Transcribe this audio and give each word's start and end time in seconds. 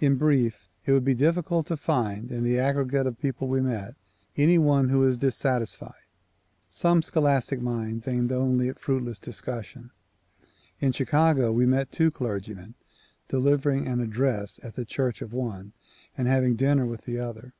In 0.00 0.16
brief, 0.16 0.68
it 0.84 0.92
would 0.92 1.02
be 1.02 1.14
difficult 1.14 1.66
to 1.68 1.78
find 1.78 2.30
in 2.30 2.44
the 2.44 2.58
aggregate 2.58 3.06
of 3.06 3.18
people 3.18 3.48
we 3.48 3.62
met, 3.62 3.94
any 4.36 4.58
one 4.58 4.90
who 4.90 4.98
was 4.98 5.16
dissatisfied. 5.16 5.94
Some 6.68 7.00
scholastic 7.00 7.58
minds 7.58 8.06
aimed 8.06 8.32
only 8.32 8.68
at 8.68 8.78
fruitless 8.78 9.18
dis 9.18 9.40
cussion. 9.40 9.88
In 10.80 10.92
Chicago 10.92 11.52
we 11.52 11.64
met 11.64 11.90
two 11.90 12.10
clergymen,— 12.10 12.74
delivering 13.30 13.88
an 13.88 14.00
address 14.02 14.60
at 14.62 14.74
the 14.74 14.84
church 14.84 15.22
of 15.22 15.32
one 15.32 15.72
and 16.18 16.28
having 16.28 16.54
dinner 16.54 16.84
with 16.84 17.06
the 17.06 17.18
other. 17.18 17.54